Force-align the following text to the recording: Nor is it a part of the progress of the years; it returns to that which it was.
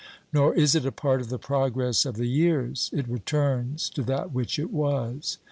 Nor 0.33 0.55
is 0.55 0.73
it 0.73 0.83
a 0.83 0.91
part 0.91 1.21
of 1.21 1.29
the 1.29 1.37
progress 1.37 2.07
of 2.07 2.15
the 2.15 2.25
years; 2.25 2.89
it 2.91 3.07
returns 3.07 3.87
to 3.91 4.01
that 4.01 4.33
which 4.33 4.57
it 4.57 4.73
was. 4.73 5.37